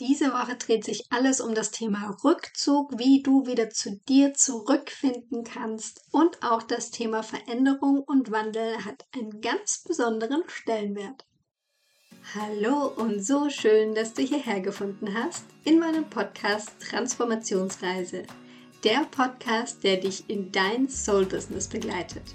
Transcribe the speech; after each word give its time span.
Diese 0.00 0.32
Woche 0.32 0.56
dreht 0.56 0.84
sich 0.84 1.04
alles 1.10 1.42
um 1.42 1.54
das 1.54 1.72
Thema 1.72 2.16
Rückzug, 2.24 2.98
wie 2.98 3.22
du 3.22 3.46
wieder 3.46 3.68
zu 3.68 4.00
dir 4.08 4.32
zurückfinden 4.32 5.44
kannst. 5.44 6.00
Und 6.10 6.42
auch 6.42 6.62
das 6.62 6.90
Thema 6.90 7.22
Veränderung 7.22 8.00
und 8.00 8.30
Wandel 8.30 8.82
hat 8.86 9.04
einen 9.14 9.42
ganz 9.42 9.84
besonderen 9.86 10.42
Stellenwert. 10.46 11.26
Hallo 12.34 12.86
und 12.96 13.22
so 13.22 13.50
schön, 13.50 13.94
dass 13.94 14.14
du 14.14 14.22
hierher 14.22 14.60
gefunden 14.60 15.12
hast 15.12 15.44
in 15.64 15.78
meinem 15.78 16.08
Podcast 16.08 16.70
Transformationsreise. 16.80 18.22
Der 18.84 19.06
Podcast, 19.10 19.84
der 19.84 19.98
dich 19.98 20.30
in 20.30 20.50
dein 20.50 20.88
Soul-Business 20.88 21.68
begleitet. 21.68 22.34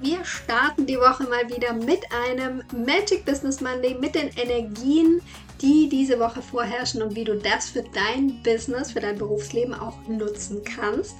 Wir 0.00 0.24
starten 0.24 0.86
die 0.86 0.96
Woche 0.96 1.24
mal 1.24 1.48
wieder 1.48 1.72
mit 1.72 2.00
einem 2.12 2.62
Magic 2.72 3.24
Business 3.24 3.60
Monday 3.60 3.94
mit 3.98 4.14
den 4.14 4.28
Energien, 4.36 5.20
die 5.60 5.88
diese 5.88 6.20
Woche 6.20 6.40
vorherrschen 6.40 7.02
und 7.02 7.16
wie 7.16 7.24
du 7.24 7.36
das 7.36 7.70
für 7.70 7.82
dein 7.82 8.40
Business, 8.44 8.92
für 8.92 9.00
dein 9.00 9.18
Berufsleben 9.18 9.74
auch 9.74 9.96
nutzen 10.06 10.62
kannst. 10.62 11.16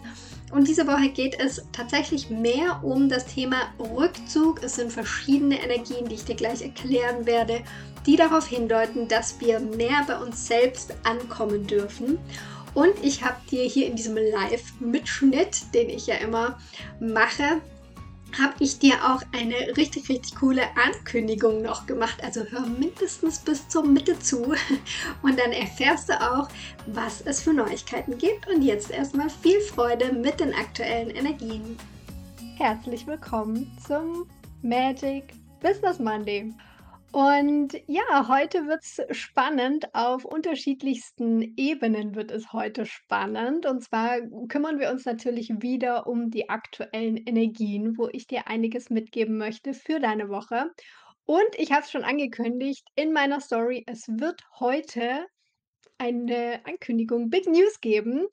Und 0.52 0.68
diese 0.68 0.86
Woche 0.86 1.08
geht 1.08 1.40
es 1.40 1.60
tatsächlich 1.72 2.30
mehr 2.30 2.80
um 2.84 3.08
das 3.08 3.26
Thema 3.26 3.56
Rückzug. 3.80 4.62
Es 4.62 4.76
sind 4.76 4.92
verschiedene 4.92 5.60
Energien, 5.60 6.08
die 6.08 6.14
ich 6.14 6.24
dir 6.24 6.36
gleich 6.36 6.62
erklären 6.62 7.26
werde, 7.26 7.62
die 8.06 8.14
darauf 8.14 8.46
hindeuten, 8.46 9.08
dass 9.08 9.40
wir 9.40 9.58
mehr 9.58 10.04
bei 10.06 10.16
uns 10.18 10.46
selbst 10.46 10.94
ankommen 11.02 11.66
dürfen. 11.66 12.18
Und 12.74 12.92
ich 13.02 13.24
habe 13.24 13.36
dir 13.50 13.64
hier 13.64 13.88
in 13.88 13.96
diesem 13.96 14.16
Live-Mitschnitt, 14.16 15.74
den 15.74 15.90
ich 15.90 16.06
ja 16.06 16.14
immer 16.14 16.58
mache, 17.00 17.60
habe 18.38 18.54
ich 18.60 18.78
dir 18.78 18.94
auch 19.04 19.22
eine 19.32 19.76
richtig, 19.76 20.08
richtig 20.08 20.36
coole 20.36 20.62
Ankündigung 20.76 21.62
noch 21.62 21.86
gemacht. 21.86 22.22
Also 22.22 22.44
hör 22.44 22.66
mindestens 22.66 23.38
bis 23.38 23.68
zur 23.68 23.84
Mitte 23.84 24.18
zu 24.18 24.54
und 25.22 25.38
dann 25.38 25.52
erfährst 25.52 26.08
du 26.08 26.14
auch, 26.20 26.48
was 26.86 27.20
es 27.22 27.42
für 27.42 27.52
Neuigkeiten 27.52 28.16
gibt. 28.16 28.48
Und 28.48 28.62
jetzt 28.62 28.90
erstmal 28.90 29.28
viel 29.28 29.60
Freude 29.60 30.12
mit 30.12 30.40
den 30.40 30.54
aktuellen 30.54 31.10
Energien. 31.10 31.76
Herzlich 32.56 33.06
willkommen 33.06 33.70
zum 33.86 34.26
Magic 34.62 35.34
Business 35.60 35.98
Monday. 35.98 36.52
Und 37.10 37.72
ja, 37.86 38.28
heute 38.28 38.66
wird 38.66 38.82
es 38.84 39.00
spannend. 39.16 39.94
Auf 39.94 40.24
unterschiedlichsten 40.24 41.54
Ebenen 41.56 42.14
wird 42.14 42.30
es 42.30 42.52
heute 42.52 42.84
spannend. 42.84 43.66
Und 43.66 43.82
zwar 43.82 44.20
kümmern 44.48 44.78
wir 44.78 44.90
uns 44.90 45.04
natürlich 45.06 45.50
wieder 45.60 46.06
um 46.06 46.30
die 46.30 46.50
aktuellen 46.50 47.16
Energien, 47.16 47.96
wo 47.96 48.08
ich 48.12 48.26
dir 48.26 48.46
einiges 48.46 48.90
mitgeben 48.90 49.38
möchte 49.38 49.72
für 49.72 50.00
deine 50.00 50.28
Woche. 50.28 50.70
Und 51.24 51.48
ich 51.56 51.72
habe 51.72 51.82
es 51.82 51.90
schon 51.90 52.04
angekündigt 52.04 52.86
in 52.94 53.12
meiner 53.12 53.40
Story, 53.40 53.84
es 53.86 54.06
wird 54.08 54.42
heute 54.60 55.26
eine 55.98 56.60
Ankündigung, 56.64 57.28
Big 57.28 57.46
News 57.46 57.80
geben, 57.80 58.26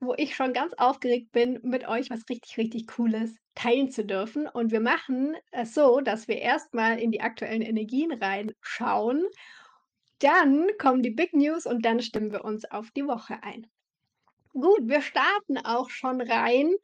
wo 0.00 0.14
ich 0.16 0.34
schon 0.34 0.52
ganz 0.52 0.74
aufgeregt 0.74 1.32
bin, 1.32 1.60
mit 1.62 1.86
euch 1.88 2.10
was 2.10 2.28
richtig, 2.28 2.58
richtig 2.58 2.86
Cooles 2.88 3.36
teilen 3.54 3.90
zu 3.90 4.04
dürfen. 4.04 4.46
Und 4.48 4.72
wir 4.72 4.80
machen 4.80 5.36
es 5.50 5.74
so, 5.74 6.00
dass 6.00 6.28
wir 6.28 6.38
erstmal 6.38 6.98
in 6.98 7.12
die 7.12 7.20
aktuellen 7.20 7.62
Energien 7.62 8.12
reinschauen. 8.12 9.24
Dann 10.18 10.66
kommen 10.78 11.02
die 11.02 11.10
Big 11.10 11.32
News 11.32 11.66
und 11.66 11.84
dann 11.84 12.00
stimmen 12.00 12.32
wir 12.32 12.44
uns 12.44 12.64
auf 12.64 12.90
die 12.90 13.06
Woche 13.06 13.42
ein. 13.42 13.66
Gut, 14.52 14.82
wir 14.82 15.00
starten 15.00 15.58
auch 15.58 15.88
schon 15.88 16.20
rein 16.20 16.74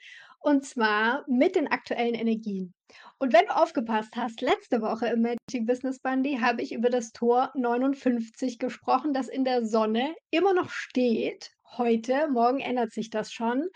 und 0.48 0.64
zwar 0.64 1.24
mit 1.28 1.56
den 1.56 1.68
aktuellen 1.68 2.14
Energien. 2.14 2.72
Und 3.18 3.34
wenn 3.34 3.44
du 3.44 3.54
aufgepasst 3.54 4.16
hast, 4.16 4.40
letzte 4.40 4.80
Woche 4.80 5.08
im 5.08 5.20
Magic 5.20 5.66
Business 5.66 6.00
Bundy 6.00 6.38
habe 6.40 6.62
ich 6.62 6.72
über 6.72 6.88
das 6.88 7.12
Tor 7.12 7.52
59 7.54 8.58
gesprochen, 8.58 9.12
das 9.12 9.28
in 9.28 9.44
der 9.44 9.66
Sonne 9.66 10.14
immer 10.30 10.54
noch 10.54 10.70
steht. 10.70 11.50
Heute, 11.76 12.28
morgen 12.28 12.60
ändert 12.60 12.92
sich 12.92 13.10
das 13.10 13.30
schon. 13.30 13.68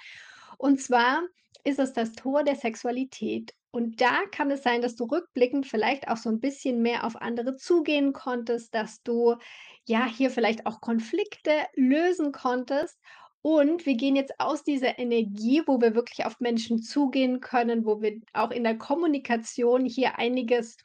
Und 0.56 0.80
zwar 0.80 1.20
ist 1.62 1.78
es 1.78 1.92
das 1.92 2.12
Tor 2.12 2.42
der 2.42 2.56
Sexualität. 2.56 3.52
Und 3.70 4.00
da 4.00 4.20
kann 4.30 4.50
es 4.50 4.62
sein, 4.62 4.80
dass 4.80 4.96
du 4.96 5.04
rückblickend 5.04 5.66
vielleicht 5.66 6.08
auch 6.08 6.16
so 6.16 6.30
ein 6.30 6.40
bisschen 6.40 6.80
mehr 6.80 7.04
auf 7.04 7.16
andere 7.16 7.56
zugehen 7.56 8.14
konntest, 8.14 8.74
dass 8.74 9.02
du 9.02 9.36
ja 9.84 10.06
hier 10.06 10.30
vielleicht 10.30 10.64
auch 10.64 10.80
Konflikte 10.80 11.52
lösen 11.74 12.32
konntest. 12.32 12.98
Und 13.42 13.86
wir 13.86 13.96
gehen 13.96 14.14
jetzt 14.16 14.34
aus 14.38 14.62
dieser 14.62 14.98
Energie, 14.98 15.62
wo 15.66 15.80
wir 15.80 15.94
wirklich 15.94 16.24
auf 16.26 16.38
Menschen 16.40 16.80
zugehen 16.82 17.40
können, 17.40 17.84
wo 17.84 18.00
wir 18.00 18.20
auch 18.32 18.50
in 18.52 18.62
der 18.64 18.78
Kommunikation 18.78 19.84
hier 19.84 20.18
einiges 20.18 20.76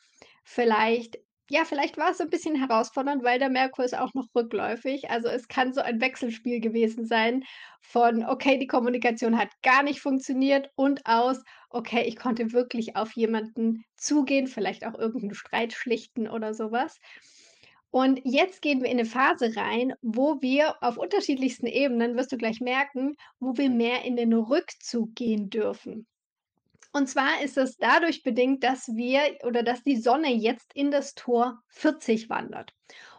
vielleicht 0.43 1.17
ja, 1.49 1.63
vielleicht 1.63 1.95
war 1.97 2.11
es 2.11 2.19
ein 2.19 2.29
bisschen 2.29 2.55
herausfordernd, 2.55 3.23
weil 3.23 3.39
der 3.39 3.49
Merkur 3.49 3.85
ist 3.85 3.97
auch 3.97 4.13
noch 4.13 4.27
rückläufig. 4.35 5.09
Also, 5.09 5.29
es 5.29 5.47
kann 5.47 5.71
so 5.73 5.79
ein 5.79 6.01
Wechselspiel 6.01 6.59
gewesen 6.59 7.05
sein 7.05 7.45
von: 7.81 8.25
„Okay, 8.25 8.57
die 8.57 8.67
Kommunikation 8.67 9.37
hat 9.37 9.47
gar 9.63 9.81
nicht 9.81 10.01
funktioniert“ 10.01 10.69
und 10.75 11.05
aus: 11.05 11.41
„Okay, 11.69 12.03
ich 12.05 12.17
konnte 12.17 12.51
wirklich 12.51 12.97
auf 12.97 13.13
jemanden 13.13 13.85
zugehen, 13.95 14.47
vielleicht 14.47 14.85
auch 14.85 14.95
irgendeinen 14.99 15.35
Streit 15.35 15.71
schlichten“ 15.71 16.27
oder 16.27 16.53
sowas. 16.53 16.99
Und 17.91 18.19
jetzt 18.23 18.61
gehen 18.61 18.81
wir 18.81 18.89
in 18.89 18.99
eine 18.99 19.05
Phase 19.05 19.55
rein, 19.55 19.93
wo 20.01 20.41
wir 20.41 20.75
auf 20.81 20.97
unterschiedlichsten 20.97 21.67
Ebenen, 21.67 22.15
wirst 22.15 22.31
du 22.31 22.37
gleich 22.37 22.59
merken, 22.59 23.15
wo 23.39 23.55
wir 23.57 23.69
mehr 23.69 24.03
in 24.03 24.15
den 24.15 24.33
Rückzug 24.33 25.15
gehen 25.15 25.49
dürfen. 25.49 26.05
Und 26.93 27.07
zwar 27.07 27.41
ist 27.41 27.57
es 27.57 27.77
dadurch 27.77 28.23
bedingt, 28.23 28.63
dass 28.63 28.87
wir 28.87 29.21
oder 29.43 29.63
dass 29.63 29.83
die 29.83 29.97
Sonne 29.97 30.33
jetzt 30.33 30.73
in 30.73 30.91
das 30.91 31.15
Tor 31.15 31.61
40 31.69 32.29
wandert. 32.29 32.73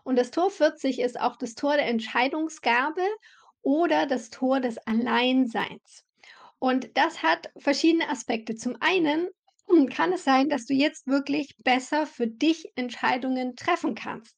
Und 0.05 0.17
das 0.17 0.31
Tor 0.31 0.51
40 0.51 1.01
ist 1.01 1.21
auch 1.21 1.37
das 1.37 1.55
Tor 1.55 1.75
der 1.75 1.87
Entscheidungsgabe 1.87 3.03
oder 3.63 4.07
das 4.07 4.31
Tor 4.31 4.61
des 4.61 4.79
Alleinseins. 4.79 6.05
Und 6.59 6.97
das 6.97 7.23
hat 7.23 7.51
verschiedene 7.57 8.09
Aspekte. 8.09 8.57
Zum 8.57 8.77
einen 8.81 9.29
kann 9.91 10.13
es 10.13 10.25
sein, 10.25 10.49
dass 10.49 10.67
du 10.67 10.75
jetzt 10.75 11.07
wirklich 11.07 11.57
besser 11.65 12.07
für 12.07 12.27
dich 12.27 12.73
Entscheidungen 12.77 13.57
treffen 13.57 13.95
kannst. 13.95 14.37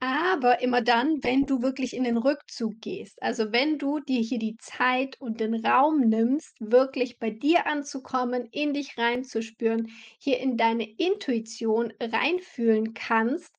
Aber 0.00 0.60
immer 0.60 0.82
dann, 0.82 1.22
wenn 1.22 1.46
du 1.46 1.62
wirklich 1.62 1.94
in 1.94 2.04
den 2.04 2.18
Rückzug 2.18 2.80
gehst. 2.80 3.22
Also 3.22 3.52
wenn 3.52 3.78
du 3.78 4.00
dir 4.00 4.20
hier 4.20 4.38
die 4.38 4.56
Zeit 4.58 5.20
und 5.20 5.40
den 5.40 5.54
Raum 5.64 6.00
nimmst, 6.00 6.56
wirklich 6.60 7.18
bei 7.18 7.30
dir 7.30 7.66
anzukommen, 7.66 8.48
in 8.50 8.74
dich 8.74 8.98
reinzuspüren, 8.98 9.90
hier 10.18 10.40
in 10.40 10.56
deine 10.56 10.84
Intuition 10.98 11.92
reinfühlen 12.00 12.92
kannst. 12.92 13.54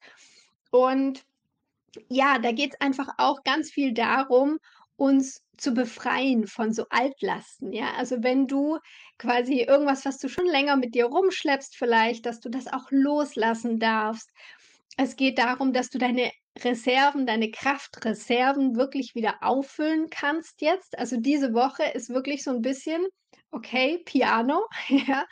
Und 0.69 1.25
ja, 2.09 2.37
da 2.39 2.51
geht 2.51 2.73
es 2.73 2.81
einfach 2.81 3.07
auch 3.17 3.43
ganz 3.43 3.71
viel 3.71 3.93
darum, 3.93 4.59
uns 4.97 5.41
zu 5.57 5.73
befreien 5.73 6.47
von 6.47 6.73
so 6.73 6.85
Altlasten, 6.89 7.71
ja? 7.71 7.93
Also, 7.97 8.23
wenn 8.23 8.47
du 8.47 8.79
quasi 9.17 9.61
irgendwas, 9.61 10.05
was 10.05 10.17
du 10.17 10.27
schon 10.29 10.45
länger 10.47 10.75
mit 10.75 10.95
dir 10.95 11.05
rumschleppst 11.05 11.75
vielleicht, 11.77 12.25
dass 12.25 12.39
du 12.39 12.49
das 12.49 12.67
auch 12.67 12.87
loslassen 12.91 13.79
darfst 13.79 14.29
es 14.97 15.15
geht 15.15 15.37
darum, 15.37 15.73
dass 15.73 15.89
du 15.89 15.97
deine 15.97 16.31
Reserven, 16.59 17.25
deine 17.25 17.51
Kraftreserven 17.51 18.75
wirklich 18.75 19.13
wieder 19.13 19.35
auffüllen 19.41 20.09
kannst 20.09 20.61
jetzt. 20.61 20.97
Also 20.97 21.17
diese 21.17 21.53
Woche 21.53 21.83
ist 21.93 22.09
wirklich 22.09 22.43
so 22.43 22.51
ein 22.51 22.61
bisschen, 22.61 23.05
okay, 23.51 24.01
Piano, 24.05 24.65
ja, 24.87 25.25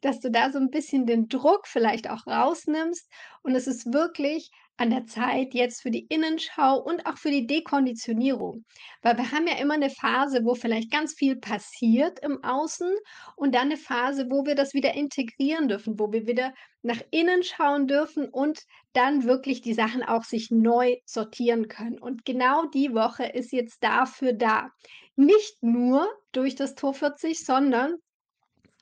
dass 0.00 0.20
du 0.20 0.30
da 0.30 0.50
so 0.50 0.58
ein 0.58 0.70
bisschen 0.70 1.06
den 1.06 1.28
Druck 1.28 1.66
vielleicht 1.66 2.08
auch 2.08 2.26
rausnimmst 2.26 3.10
und 3.42 3.54
es 3.54 3.66
ist 3.66 3.92
wirklich 3.92 4.50
an 4.80 4.88
der 4.88 5.04
Zeit 5.04 5.52
jetzt 5.52 5.82
für 5.82 5.90
die 5.90 6.06
Innenschau 6.06 6.78
und 6.78 7.04
auch 7.04 7.18
für 7.18 7.30
die 7.30 7.46
Dekonditionierung. 7.46 8.64
Weil 9.02 9.18
wir 9.18 9.30
haben 9.30 9.46
ja 9.46 9.58
immer 9.58 9.74
eine 9.74 9.90
Phase, 9.90 10.40
wo 10.42 10.54
vielleicht 10.54 10.90
ganz 10.90 11.12
viel 11.12 11.36
passiert 11.36 12.18
im 12.20 12.42
Außen 12.42 12.90
und 13.36 13.54
dann 13.54 13.66
eine 13.66 13.76
Phase, 13.76 14.30
wo 14.30 14.46
wir 14.46 14.54
das 14.54 14.72
wieder 14.72 14.94
integrieren 14.94 15.68
dürfen, 15.68 15.98
wo 15.98 16.10
wir 16.12 16.26
wieder 16.26 16.54
nach 16.80 17.00
innen 17.10 17.42
schauen 17.42 17.88
dürfen 17.88 18.26
und 18.30 18.60
dann 18.94 19.24
wirklich 19.24 19.60
die 19.60 19.74
Sachen 19.74 20.02
auch 20.02 20.24
sich 20.24 20.50
neu 20.50 20.96
sortieren 21.04 21.68
können. 21.68 21.98
Und 21.98 22.24
genau 22.24 22.64
die 22.64 22.94
Woche 22.94 23.26
ist 23.26 23.52
jetzt 23.52 23.84
dafür 23.84 24.32
da. 24.32 24.70
Nicht 25.14 25.62
nur 25.62 26.08
durch 26.32 26.54
das 26.54 26.74
Tor 26.74 26.94
40, 26.94 27.44
sondern 27.44 27.96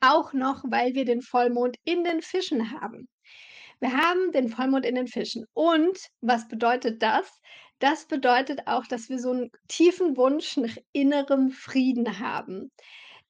auch 0.01 0.33
noch, 0.33 0.63
weil 0.69 0.95
wir 0.95 1.05
den 1.05 1.23
Vollmond 1.23 1.77
in 1.83 2.05
den 2.05 2.23
Fischen 2.23 2.71
haben. 2.81 3.09
Wir 3.81 3.93
haben 3.93 4.33
den 4.33 4.49
Vollmond 4.49 4.85
in 4.87 4.95
den 4.97 5.07
Fischen. 5.07 5.45
Und 5.55 5.99
was 6.21 6.49
bedeutet 6.49 7.03
das? 7.03 7.41
Das 7.79 8.07
bedeutet 8.07 8.67
auch, 8.67 8.87
dass 8.87 9.09
wir 9.09 9.19
so 9.21 9.31
einen 9.31 9.51
tiefen 9.69 10.17
Wunsch 10.17 10.57
nach 10.57 10.77
innerem 10.93 11.51
Frieden 11.51 12.19
haben. 12.19 12.71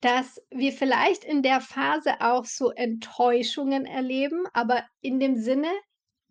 dass 0.00 0.40
wir 0.50 0.72
vielleicht 0.72 1.24
in 1.24 1.42
der 1.42 1.60
Phase 1.60 2.20
auch 2.20 2.44
so 2.44 2.70
Enttäuschungen 2.70 3.84
erleben, 3.86 4.44
aber 4.52 4.84
in 5.00 5.18
dem 5.18 5.36
Sinne, 5.36 5.70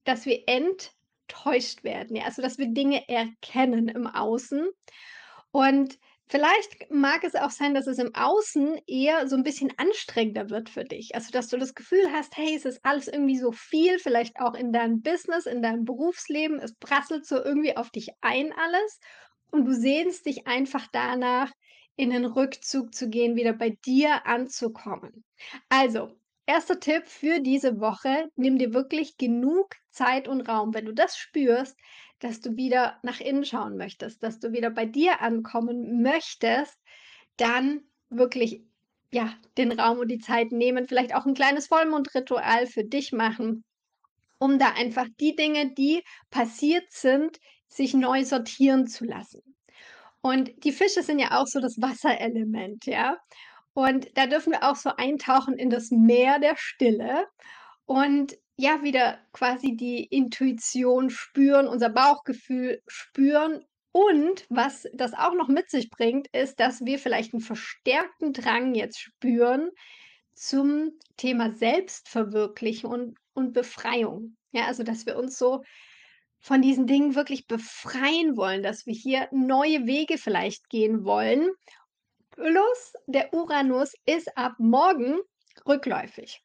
dass 0.05 0.25
wir 0.25 0.43
enttäuscht 0.47 1.83
werden, 1.83 2.15
ja, 2.15 2.23
also 2.25 2.41
dass 2.41 2.57
wir 2.57 2.67
Dinge 2.67 3.07
erkennen 3.09 3.89
im 3.89 4.07
Außen. 4.07 4.67
Und 5.51 5.97
vielleicht 6.29 6.91
mag 6.91 7.23
es 7.23 7.35
auch 7.35 7.51
sein, 7.51 7.73
dass 7.73 7.87
es 7.87 7.99
im 7.99 8.13
Außen 8.15 8.79
eher 8.87 9.27
so 9.27 9.35
ein 9.35 9.43
bisschen 9.43 9.71
anstrengender 9.77 10.49
wird 10.49 10.69
für 10.69 10.83
dich. 10.83 11.15
Also, 11.15 11.31
dass 11.31 11.47
du 11.49 11.57
das 11.57 11.73
Gefühl 11.75 12.11
hast: 12.11 12.35
„Hey, 12.37 12.55
es 12.55 12.65
ist 12.65 12.79
alles 12.83 13.07
irgendwie 13.07 13.37
so 13.37 13.51
viel“, 13.51 13.99
vielleicht 13.99 14.39
auch 14.39 14.53
in 14.55 14.71
deinem 14.73 15.01
Business, 15.01 15.45
in 15.45 15.61
deinem 15.61 15.85
Berufsleben. 15.85 16.59
Es 16.59 16.75
prasselt 16.75 17.25
so 17.25 17.37
irgendwie 17.43 17.75
auf 17.77 17.89
dich 17.91 18.09
ein 18.21 18.53
alles 18.53 18.99
und 19.51 19.65
du 19.65 19.73
sehnst 19.73 20.25
dich 20.25 20.47
einfach 20.47 20.87
danach, 20.91 21.51
in 21.95 22.11
den 22.11 22.25
Rückzug 22.25 22.93
zu 22.93 23.09
gehen, 23.09 23.35
wieder 23.35 23.53
bei 23.53 23.71
dir 23.85 24.27
anzukommen. 24.27 25.23
Also, 25.69 26.11
erster 26.45 26.79
Tipp 26.79 27.07
für 27.07 27.39
diese 27.39 27.79
Woche: 27.79 28.29
Nimm 28.35 28.57
dir 28.57 28.73
wirklich 28.73 29.17
genug 29.17 29.75
Zeit 29.89 30.27
und 30.27 30.41
Raum. 30.41 30.73
Wenn 30.73 30.85
du 30.85 30.93
das 30.93 31.17
spürst, 31.17 31.75
dass 32.19 32.41
du 32.41 32.55
wieder 32.55 32.97
nach 33.03 33.19
innen 33.19 33.45
schauen 33.45 33.77
möchtest, 33.77 34.23
dass 34.23 34.39
du 34.39 34.51
wieder 34.51 34.69
bei 34.69 34.85
dir 34.85 35.21
ankommen 35.21 36.01
möchtest, 36.01 36.77
dann 37.37 37.81
wirklich, 38.09 38.63
ja, 39.11 39.33
den 39.57 39.71
Raum 39.71 39.99
und 39.99 40.09
die 40.09 40.19
Zeit 40.19 40.51
nehmen, 40.51 40.87
vielleicht 40.87 41.15
auch 41.15 41.25
ein 41.25 41.33
kleines 41.33 41.67
Vollmondritual 41.67 42.67
für 42.67 42.83
dich 42.83 43.11
machen, 43.11 43.63
um 44.39 44.59
da 44.59 44.73
einfach 44.73 45.07
die 45.19 45.35
Dinge, 45.35 45.73
die 45.73 46.03
passiert 46.29 46.91
sind, 46.91 47.37
sich 47.67 47.93
neu 47.93 48.23
sortieren 48.23 48.87
zu 48.87 49.05
lassen. 49.05 49.41
Und 50.21 50.51
die 50.63 50.71
Fische 50.71 51.03
sind 51.03 51.19
ja 51.19 51.39
auch 51.39 51.47
so 51.47 51.59
das 51.59 51.77
Wasserelement, 51.79 52.85
ja? 52.85 53.17
Und 53.73 54.17
da 54.17 54.25
dürfen 54.25 54.53
wir 54.53 54.63
auch 54.63 54.75
so 54.75 54.89
eintauchen 54.97 55.55
in 55.55 55.69
das 55.69 55.91
Meer 55.91 56.39
der 56.39 56.55
Stille 56.57 57.27
und 57.85 58.35
ja, 58.57 58.83
wieder 58.83 59.19
quasi 59.33 59.75
die 59.75 60.03
Intuition 60.03 61.09
spüren, 61.09 61.67
unser 61.67 61.89
Bauchgefühl 61.89 62.81
spüren. 62.87 63.63
Und 63.91 64.45
was 64.49 64.87
das 64.93 65.13
auch 65.13 65.33
noch 65.33 65.47
mit 65.47 65.69
sich 65.69 65.89
bringt, 65.89 66.27
ist, 66.27 66.59
dass 66.59 66.83
wir 66.85 66.99
vielleicht 66.99 67.33
einen 67.33 67.41
verstärkten 67.41 68.33
Drang 68.33 68.75
jetzt 68.75 68.99
spüren 68.99 69.71
zum 70.33 70.91
Thema 71.17 71.51
Selbstverwirklichung 71.55 72.91
und 72.91 73.17
und 73.37 73.53
Befreiung. 73.53 74.35
Ja, 74.51 74.65
also, 74.65 74.83
dass 74.83 75.05
wir 75.05 75.15
uns 75.17 75.37
so 75.37 75.63
von 76.39 76.61
diesen 76.61 76.87
Dingen 76.87 77.15
wirklich 77.15 77.47
befreien 77.47 78.35
wollen, 78.35 78.63
dass 78.63 78.85
wir 78.85 78.93
hier 78.93 79.29
neue 79.31 79.85
Wege 79.85 80.17
vielleicht 80.17 80.69
gehen 80.69 81.05
wollen. 81.05 81.51
Plus 82.31 82.93
der 83.05 83.33
Uranus 83.33 83.93
ist 84.05 84.35
ab 84.37 84.53
morgen 84.57 85.19
rückläufig. 85.67 86.43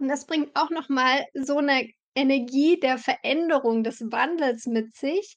Und 0.00 0.08
das 0.08 0.26
bringt 0.26 0.56
auch 0.56 0.70
noch 0.70 0.88
mal 0.88 1.26
so 1.34 1.58
eine 1.58 1.88
Energie 2.16 2.80
der 2.80 2.98
Veränderung, 2.98 3.84
des 3.84 4.00
Wandels 4.10 4.66
mit 4.66 4.96
sich, 4.96 5.36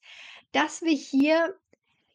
dass 0.53 0.81
wir 0.81 0.93
hier 0.93 1.55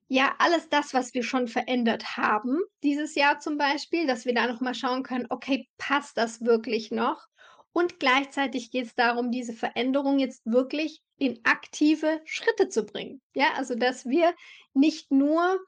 ja 0.09 0.35
alles 0.39 0.69
das, 0.69 0.95
was 0.95 1.15
wir 1.15 1.23
schon 1.23 1.49
verändert 1.49 2.17
haben, 2.17 2.61
dieses 2.83 3.15
Jahr 3.15 3.41
zum 3.41 3.59
Beispiel, 3.59 4.07
dass 4.07 4.25
wir 4.27 4.35
da 4.35 4.47
noch 4.47 4.61
mal 4.61 4.75
schauen 4.75 5.03
können: 5.03 5.27
„Okay, 5.31 5.69
passt 5.79 6.17
das 6.19 6.43
wirklich 6.45 6.91
noch?“ 6.91 7.27
Und 7.73 8.01
gleichzeitig 8.01 8.71
geht 8.71 8.87
es 8.87 8.95
darum, 8.95 9.31
diese 9.31 9.53
Veränderung 9.53 10.19
jetzt 10.19 10.43
wirklich 10.47 11.03
in 11.19 11.41
aktive 11.45 12.21
Schritte 12.25 12.69
zu 12.69 12.85
bringen. 12.85 13.21
Ja, 13.35 13.53
also, 13.57 13.75
dass 13.75 14.07
wir 14.07 14.35
nicht 14.75 15.11
nur 15.13 15.59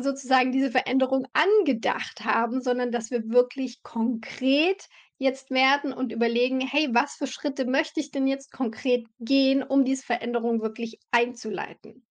sozusagen 0.00 0.52
diese 0.52 0.70
Veränderung 0.70 1.26
angedacht 1.32 2.24
haben, 2.24 2.60
sondern 2.60 2.90
dass 2.92 3.10
wir 3.10 3.28
wirklich 3.30 3.82
konkret 3.82 4.88
jetzt 5.18 5.50
werden 5.50 5.92
und 5.92 6.12
überlegen, 6.12 6.60
hey, 6.60 6.88
was 6.92 7.14
für 7.14 7.26
Schritte 7.26 7.64
möchte 7.64 8.00
ich 8.00 8.10
denn 8.10 8.26
jetzt 8.26 8.52
konkret 8.52 9.06
gehen, 9.18 9.62
um 9.62 9.84
diese 9.84 10.04
Veränderung 10.04 10.60
wirklich 10.60 11.00
einzuleiten? 11.10 12.06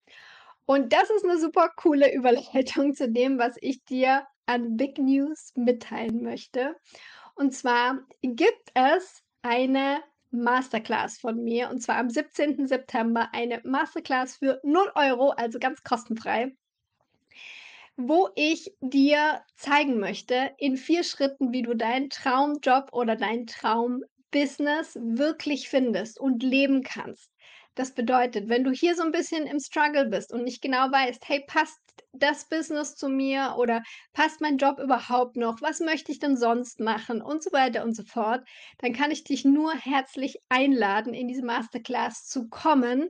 Und 0.65 0.93
das 0.93 1.09
ist 1.09 1.23
eine 1.23 1.39
super 1.39 1.69
coole 1.75 2.13
Überleitung 2.13 2.95
zu 2.95 3.09
dem, 3.09 3.37
was 3.37 3.55
ich 3.61 3.83
dir 3.85 4.25
an 4.47 4.77
Big 4.77 4.97
News 4.97 5.51
mitteilen 5.55 6.23
möchte. 6.23 6.75
Und 7.35 7.53
zwar 7.53 7.99
gibt 8.21 8.71
es 8.73 9.23
eine 9.41 10.01
Masterclass 10.31 11.17
von 11.17 11.43
mir, 11.43 11.69
und 11.69 11.81
zwar 11.81 11.97
am 11.97 12.09
17. 12.09 12.67
September 12.67 13.29
eine 13.31 13.61
Masterclass 13.63 14.37
für 14.37 14.59
0 14.63 14.91
Euro, 14.95 15.29
also 15.29 15.59
ganz 15.59 15.83
kostenfrei 15.83 16.55
wo 17.97 18.29
ich 18.35 18.73
dir 18.81 19.43
zeigen 19.55 19.99
möchte 19.99 20.51
in 20.57 20.77
vier 20.77 21.03
Schritten, 21.03 21.51
wie 21.53 21.61
du 21.61 21.75
deinen 21.75 22.09
Traumjob 22.09 22.89
oder 22.93 23.15
dein 23.15 23.47
Traumbusiness 23.47 24.95
wirklich 25.01 25.69
findest 25.69 26.19
und 26.19 26.43
leben 26.43 26.83
kannst. 26.83 27.31
Das 27.75 27.93
bedeutet, 27.93 28.47
wenn 28.47 28.63
du 28.63 28.71
hier 28.71 28.95
so 28.95 29.03
ein 29.03 29.11
bisschen 29.11 29.47
im 29.47 29.59
Struggle 29.59 30.05
bist 30.05 30.31
und 30.31 30.43
nicht 30.43 30.61
genau 30.61 30.91
weißt: 30.91 31.27
„Hey, 31.27 31.43
passt 31.45 31.79
das 32.13 32.47
Business 32.47 32.95
zu 32.95 33.09
mir 33.09 33.55
oder 33.57 33.83
passt 34.13 34.39
mein 34.41 34.57
Job 34.57 34.79
überhaupt 34.79 35.35
noch? 35.35 35.61
Was 35.61 35.79
möchte 35.81 36.11
ich 36.11 36.19
denn 36.19 36.37
sonst 36.37 36.79
machen?“ 36.79 37.21
und 37.21 37.43
so 37.43 37.51
weiter 37.51 37.83
und 37.83 37.93
so 37.95 38.03
fort, 38.03 38.47
dann 38.79 38.93
kann 38.93 39.11
ich 39.11 39.23
dich 39.25 39.43
nur 39.45 39.73
herzlich 39.73 40.37
einladen, 40.49 41.13
in 41.13 41.27
diese 41.27 41.43
Masterclass 41.45 42.25
zu 42.27 42.47
kommen 42.49 43.09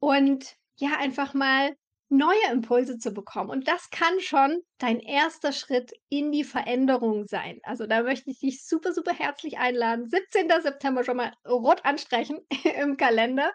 und 0.00 0.56
ja, 0.76 0.96
einfach 0.98 1.34
mal 1.34 1.76
neue 2.16 2.52
Impulse 2.52 2.98
zu 2.98 3.12
bekommen. 3.12 3.50
Und 3.50 3.68
das 3.68 3.90
kann 3.90 4.20
schon 4.20 4.62
dein 4.78 5.00
erster 5.00 5.52
Schritt 5.52 5.92
in 6.08 6.32
die 6.32 6.44
Veränderung 6.44 7.26
sein. 7.26 7.60
Also 7.62 7.86
da 7.86 8.02
möchte 8.02 8.30
ich 8.30 8.40
dich 8.40 8.66
super, 8.66 8.92
super 8.92 9.12
herzlich 9.12 9.58
einladen. 9.58 10.08
17. 10.08 10.48
September 10.62 11.04
schon 11.04 11.16
mal 11.16 11.32
rot 11.46 11.84
anstreichen 11.84 12.40
im 12.80 12.96
Kalender. 12.96 13.52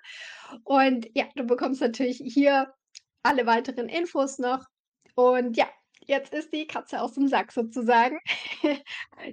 Und 0.64 1.08
ja, 1.14 1.26
du 1.36 1.44
bekommst 1.46 1.82
natürlich 1.82 2.22
hier 2.24 2.74
alle 3.24 3.46
weiteren 3.46 3.90
Infos 3.90 4.40
noch. 4.40 4.66
Und 5.16 5.58
ja, 5.58 5.68
Jetzt 6.10 6.34
ist 6.34 6.52
die 6.52 6.66
Katze 6.66 7.04
aus 7.04 7.14
dem 7.14 7.28
Sack 7.28 7.52
sozusagen. 7.52 8.20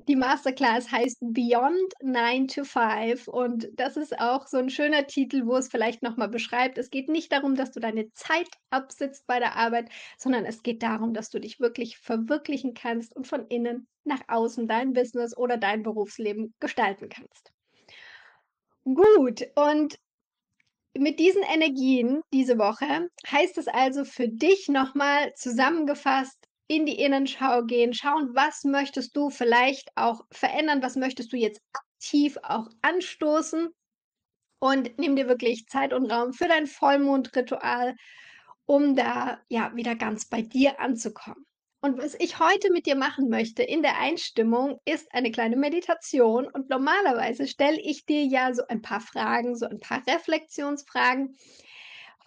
Die 0.08 0.14
Masterclass 0.14 0.92
heißt 0.92 1.16
Beyond 1.22 1.94
9 2.02 2.48
to 2.48 2.64
5 2.64 3.28
und 3.28 3.70
das 3.72 3.96
ist 3.96 4.20
auch 4.20 4.46
so 4.46 4.58
ein 4.58 4.68
schöner 4.68 5.06
Titel, 5.06 5.46
wo 5.46 5.56
es 5.56 5.68
vielleicht 5.68 6.02
noch 6.02 6.18
mal 6.18 6.28
beschreibt, 6.28 6.76
es 6.76 6.90
geht 6.90 7.08
nicht 7.08 7.32
darum, 7.32 7.54
dass 7.54 7.70
du 7.70 7.80
deine 7.80 8.12
Zeit 8.12 8.50
absitzt 8.68 9.26
bei 9.26 9.38
der 9.38 9.56
Arbeit, 9.56 9.88
sondern 10.18 10.44
es 10.44 10.62
geht 10.62 10.82
darum, 10.82 11.14
dass 11.14 11.30
du 11.30 11.40
dich 11.40 11.60
wirklich 11.60 11.96
verwirklichen 11.96 12.74
kannst 12.74 13.16
und 13.16 13.26
von 13.26 13.46
innen 13.46 13.88
nach 14.04 14.20
außen 14.28 14.68
dein 14.68 14.92
Business 14.92 15.34
oder 15.34 15.56
dein 15.56 15.82
Berufsleben 15.82 16.52
gestalten 16.60 17.08
kannst. 17.08 17.52
Gut, 18.84 19.48
und 19.54 19.98
mit 20.92 21.20
diesen 21.20 21.42
Energien 21.42 22.20
diese 22.34 22.58
Woche 22.58 23.08
heißt 23.30 23.56
es 23.56 23.66
also 23.66 24.04
für 24.04 24.28
dich 24.28 24.68
noch 24.68 24.94
mal 24.94 25.32
zusammengefasst 25.36 26.45
in 26.68 26.86
die 26.86 26.98
Innenschau 26.98 27.62
gehen, 27.62 27.94
schauen, 27.94 28.34
was 28.34 28.64
möchtest 28.64 29.16
du 29.16 29.30
vielleicht 29.30 29.90
auch 29.94 30.22
verändern, 30.32 30.82
was 30.82 30.96
möchtest 30.96 31.32
du 31.32 31.36
jetzt 31.36 31.60
aktiv 31.72 32.36
auch 32.42 32.68
anstoßen 32.82 33.68
und 34.58 34.98
nimm 34.98 35.16
dir 35.16 35.28
wirklich 35.28 35.66
Zeit 35.66 35.92
und 35.92 36.10
Raum 36.10 36.32
für 36.32 36.48
dein 36.48 36.66
Vollmondritual, 36.66 37.94
um 38.66 38.96
da 38.96 39.40
ja 39.48 39.74
wieder 39.74 39.94
ganz 39.94 40.28
bei 40.28 40.42
dir 40.42 40.80
anzukommen. 40.80 41.46
Und 41.82 41.98
was 41.98 42.14
ich 42.18 42.40
heute 42.40 42.72
mit 42.72 42.86
dir 42.86 42.96
machen 42.96 43.28
möchte 43.28 43.62
in 43.62 43.82
der 43.82 43.98
Einstimmung 44.00 44.80
ist 44.84 45.06
eine 45.12 45.30
kleine 45.30 45.56
Meditation 45.56 46.48
und 46.48 46.68
normalerweise 46.68 47.46
stelle 47.46 47.80
ich 47.80 48.04
dir 48.06 48.24
ja 48.24 48.52
so 48.54 48.66
ein 48.66 48.82
paar 48.82 49.00
Fragen, 49.00 49.54
so 49.56 49.66
ein 49.66 49.78
paar 49.78 50.02
Reflexionsfragen, 50.06 51.36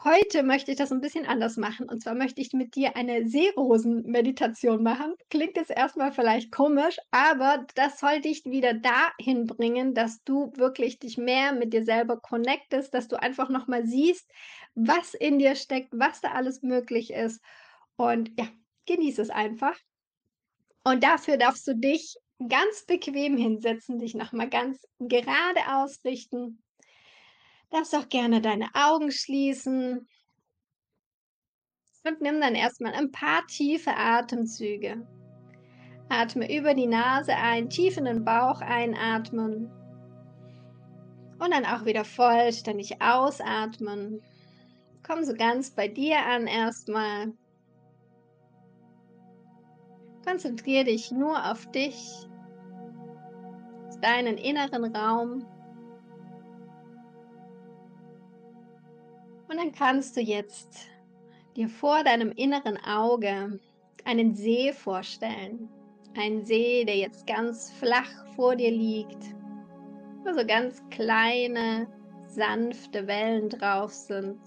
Heute 0.01 0.43
möchte 0.43 0.71
ich 0.71 0.77
das 0.77 0.93
ein 0.93 1.01
bisschen 1.01 1.25
anders 1.25 1.57
machen. 1.57 1.89
Und 1.89 2.01
zwar 2.01 2.15
möchte 2.15 2.39
ich 2.39 2.53
mit 2.53 2.75
dir 2.75 2.95
eine 2.95 3.27
Seerosen-Meditation 3.27 4.81
machen. 4.81 5.13
Klingt 5.29 5.57
jetzt 5.57 5.71
erstmal 5.71 6.13
vielleicht 6.13 6.53
komisch, 6.53 6.97
aber 7.11 7.65
das 7.75 7.99
soll 7.99 8.21
dich 8.21 8.45
wieder 8.45 8.73
dahin 8.73 9.45
bringen, 9.45 9.93
dass 9.93 10.23
du 10.23 10.53
wirklich 10.55 10.99
dich 10.99 11.17
mehr 11.17 11.51
mit 11.51 11.73
dir 11.73 11.83
selber 11.83 12.17
connectest, 12.17 12.93
dass 12.93 13.09
du 13.09 13.21
einfach 13.21 13.49
noch 13.49 13.67
mal 13.67 13.85
siehst, 13.85 14.31
was 14.73 15.13
in 15.15 15.37
dir 15.37 15.55
steckt, 15.55 15.89
was 15.91 16.21
da 16.21 16.31
alles 16.31 16.61
möglich 16.61 17.11
ist. 17.11 17.41
Und 17.97 18.31
ja, 18.39 18.47
genieße 18.85 19.21
es 19.21 19.29
einfach. 19.29 19.77
Und 20.85 21.03
dafür 21.03 21.35
darfst 21.35 21.67
du 21.67 21.75
dich 21.75 22.15
ganz 22.47 22.85
bequem 22.85 23.35
hinsetzen, 23.35 23.99
dich 23.99 24.15
noch 24.15 24.31
mal 24.31 24.49
ganz 24.49 24.87
gerade 24.99 25.59
ausrichten 25.67 26.63
Darfst 27.71 27.95
auch 27.95 28.09
gerne 28.09 28.41
deine 28.41 28.67
Augen 28.73 29.11
schließen 29.11 30.07
und 32.05 32.21
nimm 32.21 32.41
dann 32.41 32.55
erstmal 32.55 32.93
ein 32.93 33.11
paar 33.11 33.45
tiefe 33.47 33.95
Atemzüge. 33.95 35.05
Atme 36.09 36.55
über 36.55 36.73
die 36.73 36.87
Nase 36.87 37.35
ein, 37.35 37.69
tief 37.69 37.97
in 37.97 38.05
den 38.05 38.25
Bauch 38.25 38.61
einatmen 38.61 39.71
und 41.39 41.51
dann 41.51 41.65
auch 41.65 41.85
wieder 41.85 42.03
vollständig 42.03 43.01
ausatmen. 43.01 44.21
Komm 45.03 45.23
so 45.23 45.33
ganz 45.33 45.71
bei 45.71 45.87
dir 45.87 46.17
an 46.25 46.47
erstmal. 46.47 47.33
Konzentriere 50.25 50.85
dich 50.85 51.11
nur 51.11 51.49
auf 51.49 51.69
dich, 51.71 52.27
deinen 54.01 54.37
inneren 54.37 54.95
Raum. 54.95 55.45
Und 59.49 59.57
dann 59.57 59.71
kannst 59.71 60.15
du 60.15 60.21
jetzt 60.21 60.87
dir 61.55 61.67
vor 61.67 62.03
deinem 62.03 62.31
inneren 62.31 62.77
Auge 62.77 63.59
einen 64.05 64.35
See 64.35 64.71
vorstellen. 64.71 65.67
Ein 66.15 66.45
See, 66.45 66.85
der 66.85 66.97
jetzt 66.97 67.25
ganz 67.25 67.71
flach 67.71 68.27
vor 68.35 68.55
dir 68.55 68.69
liegt, 68.69 69.23
wo 70.23 70.31
so 70.33 70.45
ganz 70.45 70.83
kleine, 70.91 71.87
sanfte 72.27 73.07
Wellen 73.07 73.49
drauf 73.49 73.91
sind. 73.91 74.39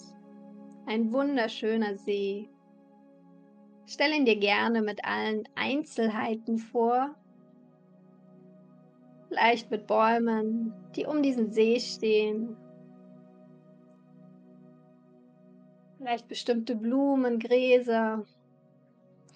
Ein 0.87 1.13
wunderschöner 1.13 1.97
See. 1.97 2.49
Stell 3.87 4.13
ihn 4.13 4.25
dir 4.25 4.39
gerne 4.39 4.83
mit 4.83 5.05
allen 5.05 5.49
Einzelheiten 5.57 6.59
vor. 6.59 7.17
Vielleicht 9.29 9.71
mit 9.71 9.89
Bäumen, 9.89 10.73
die 10.95 11.07
um 11.07 11.23
diesen 11.23 11.51
See 11.51 11.81
stehen. 11.81 12.57
Vielleicht 16.03 16.27
bestimmte 16.27 16.75
Blumen, 16.75 17.39
Gräser. 17.39 18.25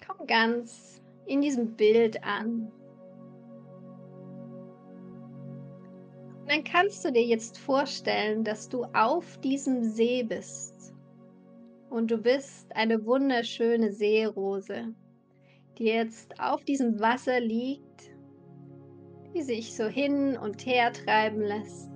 Komm 0.05 0.27
ganz 0.27 1.01
in 1.25 1.39
diesem 1.39 1.77
Bild 1.77 2.21
an. 2.25 2.69
Und 6.41 6.51
dann 6.51 6.65
kannst 6.65 7.05
du 7.05 7.11
dir 7.13 7.23
jetzt 7.23 7.57
vorstellen, 7.57 8.43
dass 8.43 8.67
du 8.67 8.83
auf 8.83 9.37
diesem 9.37 9.81
See 9.81 10.23
bist. 10.23 10.93
Und 11.89 12.11
du 12.11 12.17
bist 12.17 12.75
eine 12.75 13.05
wunderschöne 13.05 13.93
Seerose, 13.93 14.93
die 15.77 15.85
jetzt 15.85 16.37
auf 16.37 16.65
diesem 16.65 16.99
Wasser 16.99 17.39
liegt, 17.39 18.11
die 19.33 19.41
sich 19.41 19.73
so 19.73 19.85
hin 19.85 20.35
und 20.35 20.65
her 20.65 20.91
treiben 20.91 21.43
lässt. 21.43 21.86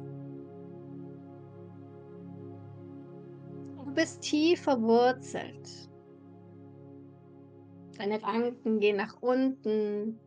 Du 3.92 3.96
bist 3.96 4.22
tief 4.22 4.62
verwurzelt. 4.62 5.90
Deine 7.98 8.24
Ranken 8.24 8.80
gehen 8.80 8.96
nach 8.96 9.22
unten 9.22 10.18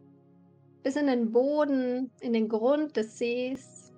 bis 0.83 0.97
in 0.97 1.07
den 1.07 1.33
Boden, 1.33 2.11
in 2.21 2.35
den 2.35 2.47
Grund 2.47 2.95
des 2.95 3.17
Sees, 3.17 3.91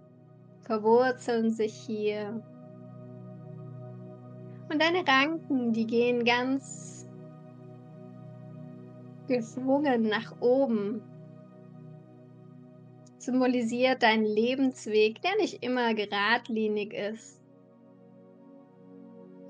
verwurzeln 0.60 1.50
sich 1.50 1.74
hier. 1.74 2.44
Und 4.70 4.80
deine 4.80 5.04
Ranken, 5.04 5.72
die 5.72 5.88
gehen 5.88 6.24
ganz 6.24 7.08
geschwungen 9.26 10.02
nach 10.02 10.40
oben. 10.40 11.02
Symbolisiert 13.18 14.04
deinen 14.04 14.26
Lebensweg, 14.26 15.20
der 15.22 15.34
nicht 15.40 15.64
immer 15.64 15.92
geradlinig 15.94 16.94
ist. 16.94 17.45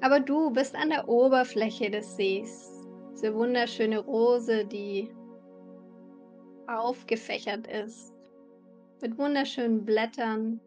Aber 0.01 0.21
du 0.21 0.51
bist 0.51 0.75
an 0.75 0.91
der 0.91 1.09
Oberfläche 1.09 1.91
des 1.91 2.17
Sees 2.17 2.71
diese 3.13 3.35
wunderschöne 3.35 3.99
Rose, 3.99 4.67
die 4.67 5.11
aufgefächert 6.67 7.67
ist, 7.67 8.13
mit 9.01 9.17
wunderschönen 9.17 9.85
Blättern, 9.85 10.61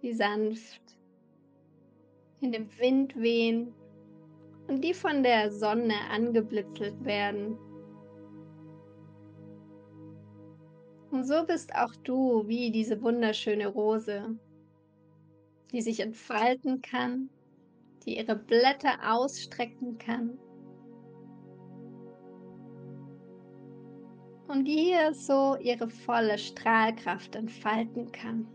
die 0.00 0.12
sanft 0.12 0.80
in 2.40 2.52
dem 2.52 2.68
Wind 2.78 3.14
wehen 3.16 3.74
und 4.68 4.82
die 4.82 4.94
von 4.94 5.22
der 5.22 5.52
Sonne 5.52 5.94
angeblitzelt 6.10 7.04
werden. 7.04 7.58
Und 11.10 11.24
so 11.24 11.44
bist 11.44 11.74
auch 11.74 11.94
du 12.04 12.46
wie 12.48 12.70
diese 12.70 13.00
wunderschöne 13.02 13.66
Rose, 13.66 14.36
die 15.72 15.82
sich 15.82 16.00
entfalten 16.00 16.80
kann, 16.80 17.30
die 18.04 18.18
ihre 18.18 18.36
Blätter 18.36 18.98
ausstrecken 19.02 19.98
kann 19.98 20.38
und 24.48 24.64
die 24.66 24.76
hier 24.76 25.12
so 25.14 25.56
ihre 25.60 25.88
volle 25.88 26.38
Strahlkraft 26.38 27.34
entfalten 27.34 28.12
kann. 28.12 28.46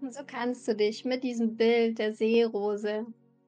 Und 0.00 0.14
so 0.14 0.20
kannst 0.26 0.68
du 0.68 0.76
dich 0.76 1.04
mit 1.04 1.24
diesem 1.24 1.56
Bild 1.56 1.98
der 1.98 2.12
Seerose 2.12 3.06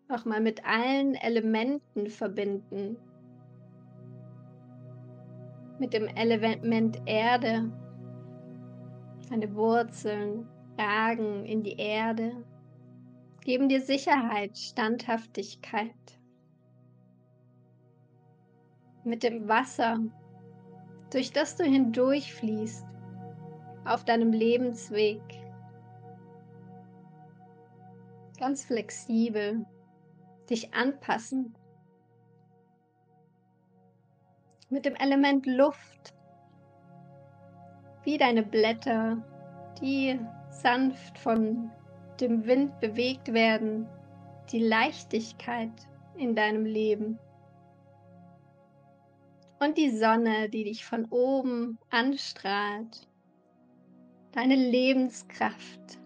nochmal 0.09 0.41
mit 0.41 0.65
allen 0.65 1.15
Elementen 1.15 2.09
verbinden. 2.09 2.97
Mit 5.79 5.93
dem 5.93 6.09
Element 6.09 7.01
Erde. 7.07 7.71
Deine 9.31 9.55
Wurzeln 9.55 10.49
ragen 10.79 11.45
in 11.45 11.63
die 11.63 11.77
Erde, 11.77 12.45
geben 13.43 13.69
dir 13.69 13.81
Sicherheit, 13.81 14.57
Standhaftigkeit 14.57 15.95
mit 19.05 19.23
dem 19.23 19.49
Wasser, 19.49 19.99
durch 21.11 21.33
das 21.33 21.57
du 21.57 21.65
hindurchfließt 21.65 22.87
auf 23.85 24.05
deinem 24.05 24.33
Lebensweg. 24.33 25.23
Ganz 28.39 28.65
flexibel, 28.67 29.65
dich 30.51 30.75
anpassen. 30.75 31.55
Mit 34.69 34.85
dem 34.85 34.95
Element 34.95 35.47
Luft, 35.47 36.15
wie 38.05 38.19
deine 38.19 38.43
Blätter, 38.43 39.17
die 39.81 40.21
sanft 40.63 41.19
von 41.19 41.71
dem 42.21 42.45
Wind 42.47 42.79
bewegt 42.81 43.33
werden, 43.33 43.87
die 44.51 44.61
Leichtigkeit 44.61 45.71
in 46.17 46.35
deinem 46.35 46.65
Leben. 46.65 47.19
Und 49.61 49.77
die 49.77 49.91
Sonne, 49.91 50.49
die 50.49 50.65
dich 50.65 50.85
von 50.85 51.07
oben 51.07 51.79
anstrahlt, 51.91 53.09
deine 54.33 54.57
Lebenskraft, 54.57 55.99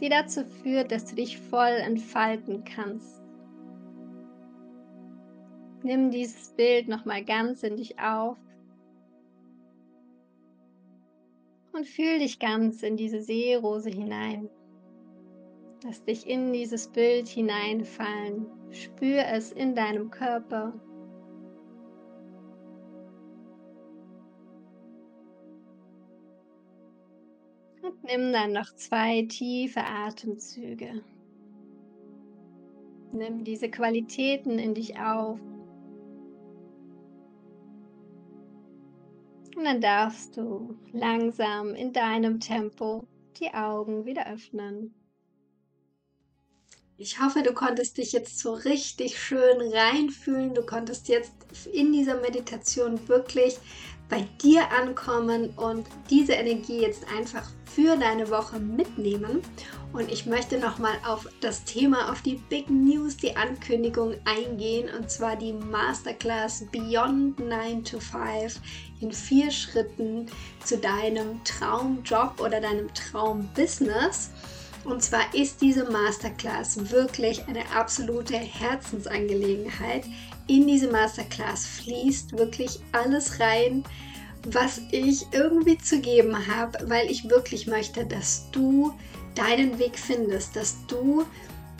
die 0.00 0.08
dazu 0.08 0.44
führt, 0.44 0.92
dass 0.92 1.04
du 1.04 1.16
dich 1.16 1.38
voll 1.38 1.76
entfalten 1.84 2.64
kannst. 2.64 3.22
Nimm 5.82 6.10
dieses 6.10 6.50
Bild 6.50 6.88
nochmal 6.88 7.22
ganz 7.24 7.62
in 7.62 7.76
dich 7.76 7.98
auf 7.98 8.38
und 11.74 11.86
fühl 11.86 12.18
dich 12.18 12.38
ganz 12.38 12.82
in 12.82 12.96
diese 12.96 13.20
Seerose 13.20 13.90
hinein. 13.90 14.48
Lass 15.82 16.02
dich 16.04 16.26
in 16.26 16.52
dieses 16.52 16.88
Bild 16.88 17.28
hineinfallen. 17.28 18.46
Spür 18.70 19.24
es 19.26 19.52
in 19.52 19.74
deinem 19.74 20.10
Körper. 20.10 20.72
Und 27.82 28.02
nimm 28.04 28.32
dann 28.32 28.52
noch 28.52 28.74
zwei 28.76 29.26
tiefe 29.28 29.84
Atemzüge. 29.84 31.02
Nimm 33.12 33.44
diese 33.44 33.70
Qualitäten 33.70 34.58
in 34.58 34.74
dich 34.74 34.98
auf. 34.98 35.38
Und 39.56 39.64
dann 39.64 39.80
darfst 39.80 40.36
du 40.36 40.76
langsam 40.92 41.74
in 41.74 41.92
deinem 41.92 42.40
Tempo 42.40 43.06
die 43.38 43.54
Augen 43.54 44.04
wieder 44.04 44.30
öffnen. 44.32 44.94
Ich 46.96 47.20
hoffe, 47.20 47.42
du 47.42 47.52
konntest 47.52 47.98
dich 47.98 48.12
jetzt 48.12 48.38
so 48.38 48.52
richtig 48.54 49.18
schön 49.18 49.60
reinfühlen. 49.72 50.54
Du 50.54 50.64
konntest 50.64 51.08
jetzt 51.08 51.32
in 51.72 51.92
dieser 51.92 52.20
Meditation 52.20 53.08
wirklich 53.08 53.58
bei 54.08 54.26
dir 54.42 54.70
ankommen 54.70 55.50
und 55.56 55.86
diese 56.10 56.32
Energie 56.32 56.80
jetzt 56.80 57.06
einfach 57.16 57.48
für 57.64 57.96
deine 57.96 58.30
Woche 58.30 58.60
mitnehmen. 58.60 59.42
Und 59.92 60.10
ich 60.10 60.26
möchte 60.26 60.58
nochmal 60.58 60.94
auf 61.06 61.28
das 61.40 61.64
Thema, 61.64 62.10
auf 62.10 62.20
die 62.22 62.40
Big 62.48 62.68
News, 62.68 63.16
die 63.16 63.36
Ankündigung 63.36 64.14
eingehen, 64.24 64.88
und 64.96 65.10
zwar 65.10 65.36
die 65.36 65.52
Masterclass 65.52 66.64
Beyond 66.72 67.38
9 67.38 67.84
to 67.84 68.00
5 68.00 68.60
in 69.00 69.12
vier 69.12 69.50
Schritten 69.50 70.26
zu 70.64 70.78
deinem 70.78 71.42
Traumjob 71.44 72.40
oder 72.40 72.60
deinem 72.60 72.92
Traumbusiness. 72.92 74.30
Und 74.84 75.02
zwar 75.02 75.34
ist 75.34 75.60
diese 75.60 75.90
Masterclass 75.90 76.90
wirklich 76.90 77.46
eine 77.48 77.64
absolute 77.74 78.36
Herzensangelegenheit. 78.36 80.04
In 80.46 80.66
diese 80.66 80.90
Masterclass 80.90 81.66
fließt 81.66 82.36
wirklich 82.36 82.80
alles 82.92 83.40
rein, 83.40 83.82
was 84.46 84.80
ich 84.90 85.26
irgendwie 85.32 85.78
zu 85.78 86.00
geben 86.00 86.36
habe, 86.46 86.78
weil 86.88 87.10
ich 87.10 87.30
wirklich 87.30 87.66
möchte, 87.66 88.04
dass 88.04 88.50
du 88.52 88.92
deinen 89.34 89.78
Weg 89.78 89.98
findest, 89.98 90.54
dass 90.54 90.76
du 90.86 91.24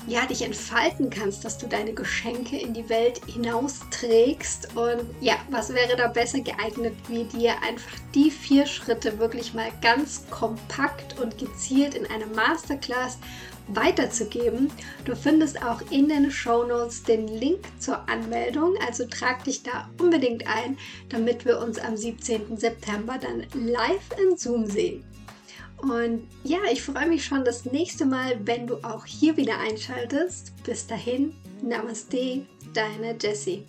ja, 0.07 0.27
dich 0.27 0.43
entfalten 0.43 1.11
kannst, 1.11 1.45
dass 1.45 1.59
du 1.59 1.67
deine 1.67 1.93
Geschenke 1.93 2.59
in 2.59 2.75
die 2.75 2.89
Welt 2.89 3.21
hinausträgst. 3.27 4.77
Und 4.77 5.05
ja, 5.21 5.37
was 5.51 5.73
wäre 5.73 5.97
da 5.97 6.09
besser 6.09 6.41
geeignet, 6.41 6.95
wie 7.09 7.25
dir 7.25 7.55
einfach 7.63 7.91
die 8.15 8.31
vier 8.31 8.67
Schritte 8.67 9.19
wirklich 9.19 9.55
mal 9.55 9.71
ganz 9.81 10.25
kompakt 10.31 11.19
und 11.21 11.39
gezielt 11.39 11.95
in 11.95 12.07
einer 12.07 12.27
Masterclass 12.27 13.19
weiterzugeben. 13.69 14.71
Du 15.05 15.17
findest 15.17 15.63
auch 15.63 15.81
in 15.91 16.09
den 16.09 16.31
Show 16.31 16.65
Notes 16.65 17.03
den 17.03 17.29
Link 17.29 17.61
zur 17.79 18.09
Anmeldung, 18.09 18.75
also 18.87 19.07
trag 19.07 19.45
dich 19.45 19.63
da 19.63 19.89
unbedingt 20.01 20.47
ein, 20.47 20.77
damit 21.09 21.45
wir 21.45 21.59
uns 21.61 21.79
am 21.79 21.97
17. 21.97 22.57
September 22.57 23.19
dann 23.19 23.47
live 23.55 24.11
in 24.23 24.37
Zoom 24.37 24.67
sehen. 24.67 25.05
Und 25.85 26.27
ja, 26.45 26.59
ich 26.73 26.83
freue 26.83 27.09
mich 27.09 27.25
schon 27.27 27.45
das 27.45 27.67
nächste 27.67 28.07
Mal, 28.07 28.39
wenn 28.47 28.67
du 28.67 28.77
auch 28.77 29.05
hier 29.05 29.37
wieder 29.37 29.59
einschaltest. 29.59 30.53
Bis 30.65 30.87
dahin, 30.87 31.35
Namaste, 31.63 32.47
deine 32.73 33.15
Jessie. 33.21 33.65